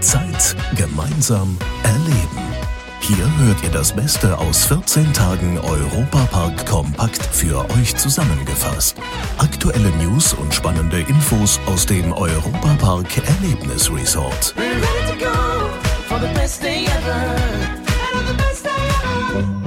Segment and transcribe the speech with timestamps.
[0.00, 2.48] Zeit gemeinsam erleben.
[3.00, 8.96] Hier hört ihr das Beste aus 14 Tagen Europapark kompakt für euch zusammengefasst.
[9.38, 14.54] Aktuelle News und spannende Infos aus dem Europapark Erlebnis Resort.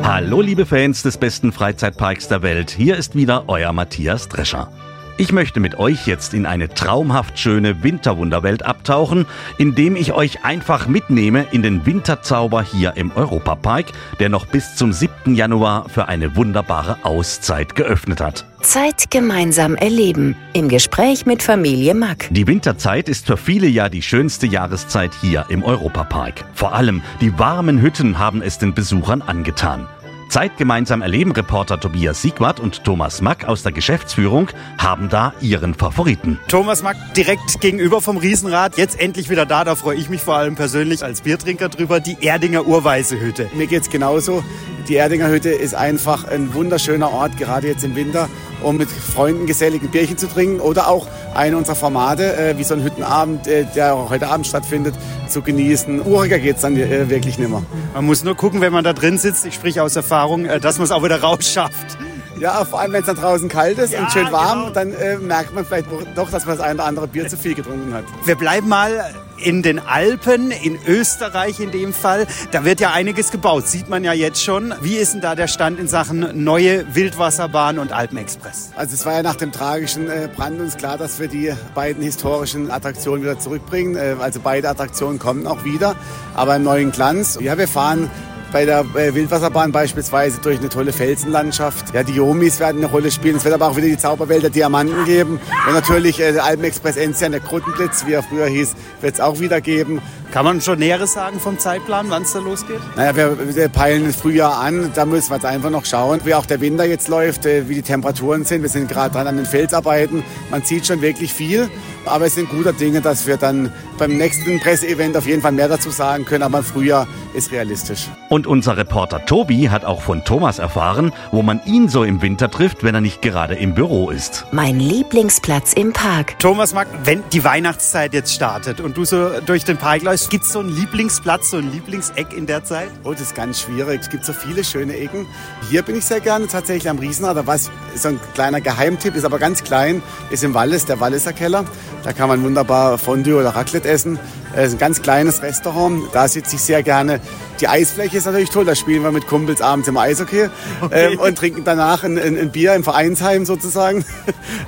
[0.03, 4.71] Hallo liebe Fans des besten Freizeitparks der Welt, hier ist wieder euer Matthias Drescher.
[5.17, 9.25] Ich möchte mit euch jetzt in eine traumhaft schöne Winterwunderwelt abtauchen,
[9.57, 13.87] indem ich euch einfach mitnehme in den Winterzauber hier im Europapark,
[14.19, 15.35] der noch bis zum 7.
[15.35, 18.45] Januar für eine wunderbare Auszeit geöffnet hat.
[18.61, 20.35] Zeit gemeinsam erleben.
[20.53, 22.27] Im Gespräch mit Familie Mack.
[22.31, 26.45] Die Winterzeit ist für viele ja die schönste Jahreszeit hier im Europapark.
[26.53, 29.87] Vor allem die warmen Hütten haben es den Besuchern angetan.
[30.31, 35.73] Zeit gemeinsam erleben Reporter Tobias Siegwart und Thomas Mack aus der Geschäftsführung haben da ihren
[35.73, 36.39] Favoriten.
[36.47, 40.37] Thomas Mack direkt gegenüber vom Riesenrad, jetzt endlich wieder da, da freue ich mich vor
[40.37, 43.49] allem persönlich als Biertrinker drüber, die Erdinger Urweise Hütte.
[43.53, 44.41] Mir geht's genauso.
[44.87, 48.29] Die Erdinger Hütte ist einfach ein wunderschöner Ort, gerade jetzt im Winter,
[48.63, 52.73] um mit Freunden geselligen Bierchen zu trinken oder auch eine unserer Formate, äh, wie so
[52.73, 54.95] ein Hüttenabend, äh, der auch heute Abend stattfindet,
[55.27, 56.01] zu genießen.
[56.01, 57.63] Uriger geht's dann äh, wirklich nimmer.
[57.93, 60.77] Man muss nur gucken, wenn man da drin sitzt, ich spreche aus Erfahrung, äh, dass
[60.77, 61.97] man es auch wieder rausschafft.
[62.39, 64.69] Ja, vor allem wenn es dann draußen kalt ist Ja, und schön warm, genau.
[64.71, 67.53] dann äh, merkt man vielleicht doch, dass man das eine oder andere Bier zu viel
[67.53, 68.03] getrunken hat.
[68.25, 72.27] Wir bleiben mal in den Alpen, in Österreich in dem Fall.
[72.51, 74.73] Da wird ja einiges gebaut, sieht man ja jetzt schon.
[74.81, 78.71] Wie ist denn da der Stand in Sachen neue Wildwasserbahn und Alpenexpress?
[78.75, 82.03] Also es war ja nach dem tragischen äh, Brand uns klar, dass wir die beiden
[82.03, 83.95] historischen Attraktionen wieder zurückbringen.
[83.95, 85.95] Äh, Also beide Attraktionen kommen auch wieder,
[86.35, 87.37] aber im neuen Glanz.
[87.41, 88.09] Ja, wir fahren
[88.51, 91.93] bei der äh, Wildwasserbahn beispielsweise durch eine tolle Felsenlandschaft.
[91.93, 93.37] Ja, die Jomis werden eine Rolle spielen.
[93.37, 95.39] Es wird aber auch wieder die Zauberwelt der Diamanten geben.
[95.67, 99.39] Und natürlich äh, der Alpenexpress Enzian, der Kruttenblitz, wie er früher hieß, wird es auch
[99.39, 100.01] wieder geben.
[100.31, 102.79] Kann man schon Näheres sagen vom Zeitplan, wann es da losgeht?
[102.95, 104.89] Naja, wir, wir peilen das Frühjahr an.
[104.95, 107.75] Da müssen wir jetzt einfach noch schauen, wie auch der Winter jetzt läuft, äh, wie
[107.75, 108.61] die Temperaturen sind.
[108.61, 110.23] Wir sind gerade dran an den Felsarbeiten.
[110.49, 111.69] Man sieht schon wirklich viel.
[112.05, 115.67] Aber es sind guter Dinge, dass wir dann beim nächsten Presseevent auf jeden Fall mehr
[115.67, 116.43] dazu sagen können.
[116.43, 118.07] Aber im Frühjahr ist realistisch.
[118.29, 122.49] Und unser Reporter Tobi hat auch von Thomas erfahren, wo man ihn so im Winter
[122.49, 124.45] trifft, wenn er nicht gerade im Büro ist.
[124.51, 126.39] Mein Lieblingsplatz im Park.
[126.39, 130.45] Thomas Mack, wenn die Weihnachtszeit jetzt startet und du so durch den Park läufst, gibt
[130.45, 132.89] es so einen Lieblingsplatz, so ein Lieblingseck in der Zeit?
[133.03, 134.01] Oh, das ist ganz schwierig.
[134.01, 135.25] Es gibt so viele schöne Ecken.
[135.69, 137.47] Hier bin ich sehr gerne tatsächlich am Riesenrad.
[137.47, 141.65] Was so ein kleiner Geheimtipp, ist aber ganz klein, ist im Wallis, der Walliser Keller.
[142.03, 144.19] Da kann man wunderbar Fondue oder Raclette essen.
[144.55, 146.03] Es ist ein ganz kleines Restaurant.
[146.13, 147.19] Da sitze ich sehr gerne.
[147.61, 148.65] Die Eisfläche ist natürlich toll.
[148.65, 150.49] Da spielen wir mit Kumpels abends im Eishockey
[150.91, 154.03] ähm, und trinken danach ein, ein, ein Bier im Vereinsheim sozusagen.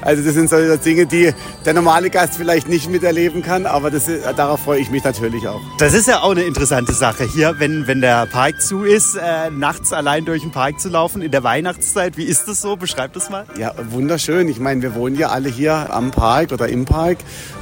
[0.02, 1.34] Also das sind so Dinge, die
[1.66, 3.66] der normale Gast vielleicht nicht miterleben kann.
[3.66, 5.62] Aber das darauf freue ich mich natürlich auch.
[5.80, 9.50] Das ist ja auch eine interessante Sache hier, wenn, wenn der Park zu ist, äh,
[9.50, 12.18] nachts allein durch den Park zu laufen in der Weihnachtszeit.
[12.18, 12.76] Wie ist das so?
[12.76, 13.46] Beschreib das mal.
[13.58, 14.50] Ja, wunderschön.
[14.50, 17.20] Ich meine, wir wohnen ja alle hier am Park oder im Park.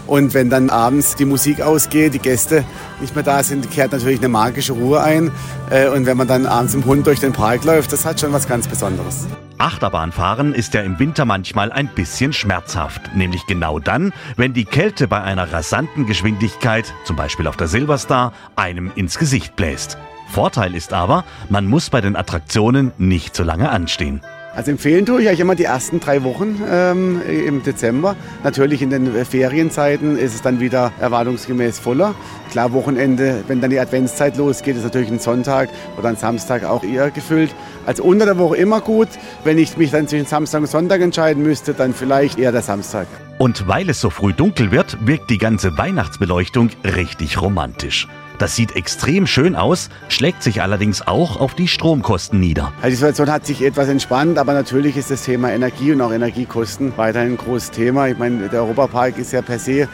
[0.08, 2.64] Und wenn dann abends die Musik ausgeht, die Gäste
[3.00, 5.32] nicht mehr da sind, kehrt natürlich eine magische Ruhe ein.
[5.70, 8.34] Äh, Und wenn man dann abends im Hund durch den Park läuft, das hat schon
[8.34, 9.28] was ganz Besonderes.
[9.58, 15.08] Achterbahnfahren ist ja im Winter manchmal ein bisschen schmerzhaft, nämlich genau dann, wenn die Kälte
[15.08, 20.00] bei einer rasanten Geschwindigkeit, zum Beispiel auf der Silverstar, einem ins Gesicht bläst.
[20.32, 24.22] Vorteil ist aber, man muss bei den Attraktionen nicht so lange anstehen.
[24.54, 28.18] Also empfehlen tue ich euch immer die ersten drei Wochen ähm, im Dezember.
[28.44, 32.16] Natürlich in den Ferienzeiten ist es dann wieder erwartungsgemäß voller.
[32.52, 36.84] Klar, Wochenende, wenn dann die Adventszeit losgeht, ist natürlich ein Sonntag oder ein Samstag auch
[36.84, 37.56] eher gefüllt.
[37.86, 39.08] Also unter der Woche immer gut.
[39.46, 43.08] Wenn ich mich dann zwischen Samstag und Sonntag entscheiden müsste, dann vielleicht eher der Samstag.
[43.38, 48.08] Und weil es so früh dunkel wird, wirkt die ganze Weihnachtsbeleuchtung richtig romantisch.
[48.42, 52.74] Das sieht extrem schön aus, schlägt sich allerdings auch auf die Stromkosten nieder.
[52.78, 56.12] Also die Situation hat sich etwas entspannt, aber natürlich ist das Thema Energie und auch
[56.12, 58.08] Energiekosten weiterhin ein großes Thema.
[58.08, 59.88] Ich meine, der Europapark ist ja per se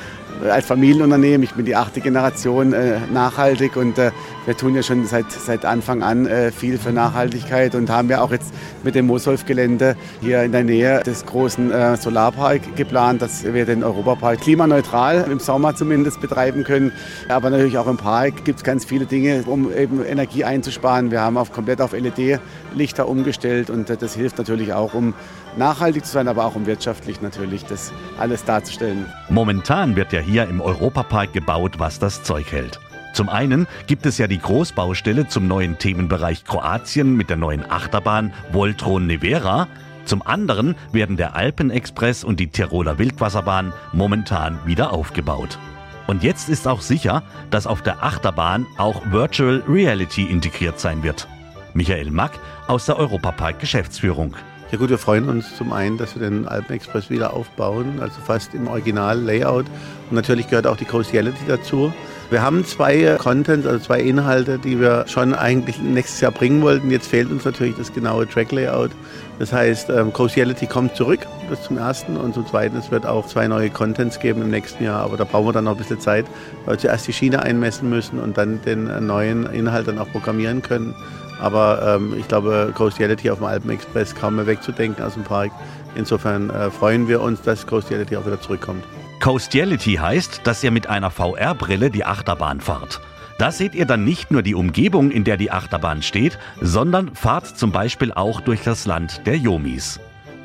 [0.43, 4.11] als Familienunternehmen, ich bin die achte Generation äh, nachhaltig und äh,
[4.45, 8.21] wir tun ja schon seit, seit Anfang an äh, viel für Nachhaltigkeit und haben ja
[8.21, 8.53] auch jetzt
[8.83, 13.83] mit dem Moosholf-Gelände hier in der Nähe des großen äh, Solarpark geplant, dass wir den
[13.83, 16.91] Europapark klimaneutral im Sommer zumindest betreiben können.
[17.29, 21.11] Aber natürlich auch im Park gibt es ganz viele Dinge, um eben Energie einzusparen.
[21.11, 25.13] Wir haben auf, komplett auf LED-Lichter umgestellt und äh, das hilft natürlich auch, um
[25.57, 29.05] nachhaltig zu sein, aber auch um wirtschaftlich natürlich das alles darzustellen.
[29.29, 32.79] Momentan wird ja hier im Europapark gebaut, was das Zeug hält.
[33.13, 38.33] Zum einen gibt es ja die Großbaustelle zum neuen Themenbereich Kroatien mit der neuen Achterbahn
[38.51, 39.67] Voltron Nevera.
[40.05, 45.57] Zum anderen werden der Alpenexpress und die Tiroler Wildwasserbahn momentan wieder aufgebaut.
[46.05, 51.27] Und jetzt ist auch sicher, dass auf der Achterbahn auch Virtual Reality integriert sein wird.
[51.73, 54.35] Michael Mack aus der Europapark Geschäftsführung.
[54.69, 58.53] Ja gut, wir freuen uns zum einen, dass wir den Alpenexpress wieder aufbauen, also fast
[58.53, 59.65] im Original-Layout.
[60.09, 61.93] Und natürlich gehört auch die Coastiality dazu.
[62.29, 66.91] Wir haben zwei Contents, also zwei Inhalte, die wir schon eigentlich nächstes Jahr bringen wollten.
[66.91, 68.91] Jetzt fehlt uns natürlich das genaue Track-Layout.
[69.39, 72.17] Das heißt, ähm, Coastiality kommt zurück, das zum ersten.
[72.17, 75.03] Und zum zweiten, es wird auch zwei neue Contents geben im nächsten Jahr.
[75.03, 76.25] Aber da brauchen wir dann noch ein bisschen Zeit,
[76.65, 80.11] weil wir zuerst die Schiene einmessen müssen und dann den äh, neuen Inhalt dann auch
[80.11, 80.95] programmieren können.
[81.39, 85.51] Aber ähm, ich glaube, Coastiality auf dem Alpenexpress kaum mehr wegzudenken aus dem Park.
[85.95, 88.83] Insofern äh, freuen wir uns, dass Coastiality auch wieder zurückkommt.
[89.19, 93.01] Coastiality heißt, dass ihr mit einer VR-Brille die Achterbahn fahrt.
[93.37, 97.45] Da seht ihr dann nicht nur die Umgebung, in der die Achterbahn steht, sondern fahrt
[97.45, 99.99] zum Beispiel auch durch das Land der Yomis.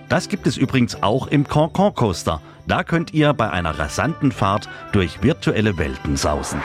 [0.09, 2.43] Das gibt es übrigens auch im Concon Coaster.
[2.67, 6.61] Da könnt ihr bei einer rasanten Fahrt durch virtuelle Welten sausen.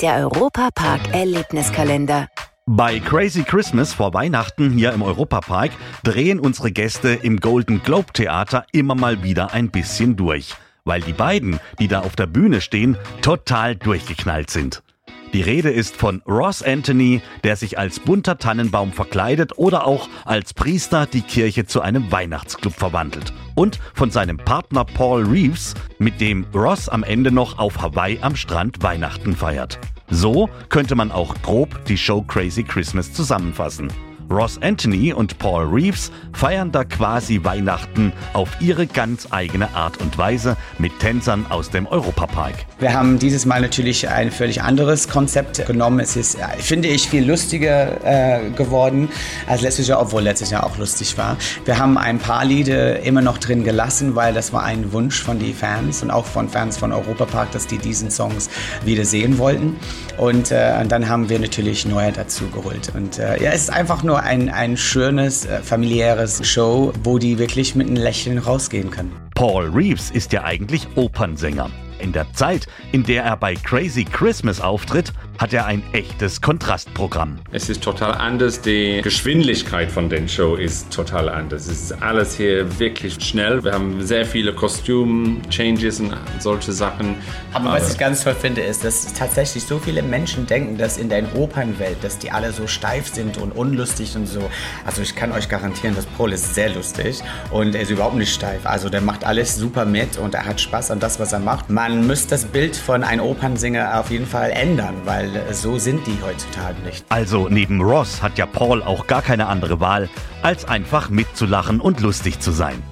[0.00, 2.28] Der Europapark Erlebniskalender.
[2.72, 5.72] Bei Crazy Christmas vor Weihnachten hier im Europapark
[6.04, 11.12] drehen unsere Gäste im Golden Globe Theater immer mal wieder ein bisschen durch, weil die
[11.12, 14.84] beiden, die da auf der Bühne stehen, total durchgeknallt sind.
[15.32, 20.54] Die Rede ist von Ross Anthony, der sich als bunter Tannenbaum verkleidet oder auch als
[20.54, 23.32] Priester die Kirche zu einem Weihnachtsclub verwandelt.
[23.56, 28.36] Und von seinem Partner Paul Reeves, mit dem Ross am Ende noch auf Hawaii am
[28.36, 29.80] Strand Weihnachten feiert.
[30.10, 33.88] So könnte man auch grob die Show Crazy Christmas zusammenfassen.
[34.30, 40.16] Ross Anthony und Paul Reeves feiern da quasi Weihnachten auf ihre ganz eigene Art und
[40.18, 42.54] Weise mit Tänzern aus dem Europapark.
[42.78, 45.98] Wir haben dieses Mal natürlich ein völlig anderes Konzept genommen.
[45.98, 49.08] Es ist, finde ich, viel lustiger äh, geworden
[49.48, 51.36] als letztes Jahr, obwohl letztes Jahr auch lustig war.
[51.64, 55.40] Wir haben ein paar Lieder immer noch drin gelassen, weil das war ein Wunsch von
[55.40, 58.48] den Fans und auch von Fans von Europapark, dass die diesen Songs
[58.84, 59.76] wieder sehen wollten.
[60.18, 62.92] Und, äh, und dann haben wir natürlich neue dazu geholt.
[62.94, 67.38] Und äh, ja, es ist einfach nur ein, ein schönes, äh, familiäres Show, wo die
[67.38, 69.12] wirklich mit einem Lächeln rausgehen können.
[69.34, 71.70] Paul Reeves ist ja eigentlich Opernsänger.
[71.98, 77.38] In der Zeit, in der er bei Crazy Christmas auftritt, hat er ein echtes Kontrastprogramm.
[77.50, 78.60] Es ist total anders.
[78.60, 81.66] Die Geschwindigkeit von den Show ist total anders.
[81.66, 83.64] Es ist alles hier wirklich schnell.
[83.64, 87.16] Wir haben sehr viele Kostüm-Changes und solche Sachen.
[87.54, 91.08] Aber was ich ganz toll finde, ist, dass tatsächlich so viele Menschen denken, dass in
[91.08, 94.42] der Opernwelt, dass die alle so steif sind und unlustig und so.
[94.84, 98.34] Also ich kann euch garantieren, dass Paul ist sehr lustig und er ist überhaupt nicht
[98.34, 98.66] steif.
[98.66, 101.70] Also der macht alles super mit und er hat Spaß an das, was er macht.
[101.70, 106.18] Man müsste das Bild von einem Opernsänger auf jeden Fall ändern, weil so sind die
[106.22, 107.04] heutzutage nicht.
[107.08, 110.08] Also neben Ross hat ja Paul auch gar keine andere Wahl,
[110.42, 112.82] als einfach mitzulachen und lustig zu sein.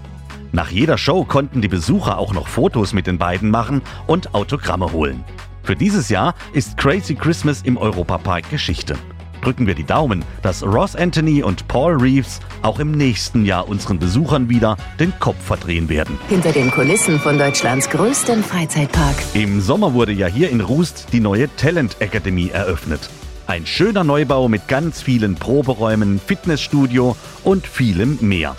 [0.53, 4.93] Nach jeder Show konnten die Besucher auch noch Fotos mit den beiden machen und Autogramme
[4.93, 5.25] holen.
[5.63, 8.97] Für dieses Jahr ist Crazy Christmas im Europapark Geschichte.
[9.43, 13.99] Drücken wir die Daumen, dass Ross Anthony und Paul Reeves auch im nächsten Jahr unseren
[13.99, 16.19] Besuchern wieder den Kopf verdrehen werden.
[16.29, 19.17] Hinter den Kulissen von Deutschlands größtem Freizeitpark.
[19.35, 23.09] Im Sommer wurde ja hier in Rust die neue Talent Academy eröffnet.
[23.47, 28.55] Ein schöner Neubau mit ganz vielen Proberäumen, Fitnessstudio und vielem mehr.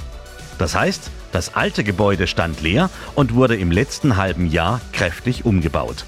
[0.58, 6.06] Das heißt, das alte Gebäude stand leer und wurde im letzten halben Jahr kräftig umgebaut.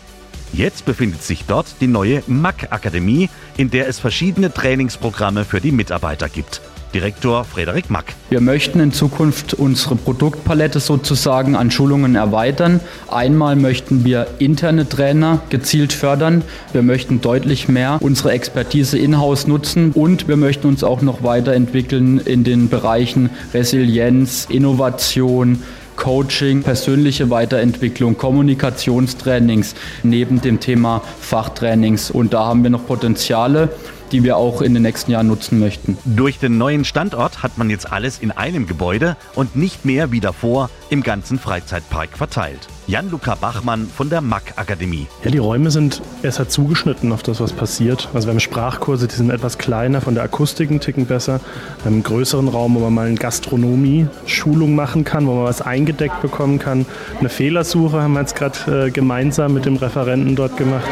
[0.53, 6.27] Jetzt befindet sich dort die neue MAC-Akademie, in der es verschiedene Trainingsprogramme für die Mitarbeiter
[6.27, 6.61] gibt.
[6.93, 8.13] Direktor Frederik Mack.
[8.29, 12.81] Wir möchten in Zukunft unsere Produktpalette sozusagen an Schulungen erweitern.
[13.09, 16.43] Einmal möchten wir interne Trainer gezielt fördern.
[16.73, 22.19] Wir möchten deutlich mehr unsere Expertise in-house nutzen und wir möchten uns auch noch weiterentwickeln
[22.19, 25.63] in den Bereichen Resilienz, Innovation,
[26.01, 32.09] Coaching, persönliche Weiterentwicklung, Kommunikationstrainings neben dem Thema Fachtrainings.
[32.09, 33.69] Und da haben wir noch Potenziale
[34.11, 35.97] die wir auch in den nächsten Jahren nutzen möchten.
[36.05, 40.19] Durch den neuen Standort hat man jetzt alles in einem Gebäude und nicht mehr wie
[40.19, 42.67] davor im ganzen Freizeitpark verteilt.
[42.87, 45.07] Jan-Luca Bachmann von der MAC Akademie.
[45.23, 48.09] Ja, die Räume sind besser zugeschnitten auf das, was passiert.
[48.13, 51.39] Also wir haben Sprachkurse, die sind etwas kleiner, von der Akustik ein Ticken besser.
[51.77, 55.61] Wir haben einen größeren Raum, wo man mal eine Gastronomie-Schulung machen kann, wo man was
[55.61, 56.85] eingedeckt bekommen kann.
[57.19, 60.89] Eine Fehlersuche haben wir jetzt gerade äh, gemeinsam mit dem Referenten dort gemacht.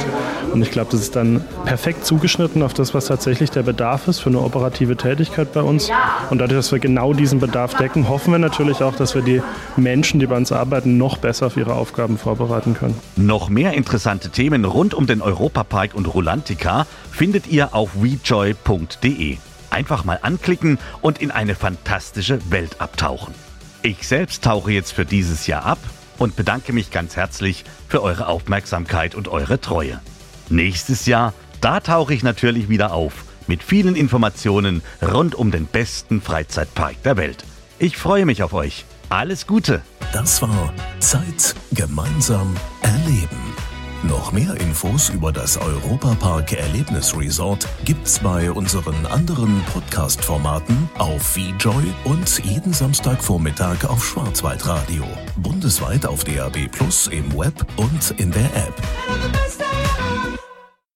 [0.52, 4.20] Und ich glaube, das ist dann perfekt zugeschnitten auf das, was tatsächlich der Bedarf ist
[4.20, 5.90] für eine operative Tätigkeit bei uns.
[6.30, 9.42] Und dadurch, dass wir genau diesen Bedarf decken, hoffen wir natürlich auch, dass wir die
[9.78, 12.96] Menschen, die bei uns arbeiten, noch besser auf ihre Aufgaben vorbereiten können.
[13.16, 19.38] Noch mehr interessante Themen rund um den Europapark und Rulantica findet ihr auf wejoy.de.
[19.70, 23.34] Einfach mal anklicken und in eine fantastische Welt abtauchen.
[23.82, 25.80] Ich selbst tauche jetzt für dieses Jahr ab
[26.18, 30.02] und bedanke mich ganz herzlich für eure Aufmerksamkeit und eure Treue.
[30.50, 36.22] Nächstes Jahr, da tauche ich natürlich wieder auf mit vielen Informationen rund um den besten
[36.22, 37.44] Freizeitpark der Welt.
[37.80, 38.86] Ich freue mich auf euch.
[39.10, 39.82] Alles Gute.
[40.14, 43.50] Das war Zeit gemeinsam erleben.
[44.04, 51.84] Noch mehr Infos über das Europapark Erlebnis Resort gibt's bei unseren anderen Podcast-Formaten auf VJoy
[52.06, 55.06] und jeden Samstagvormittag auf Schwarzwaldradio.
[55.36, 59.39] Bundesweit auf DAB Plus im Web und in der App.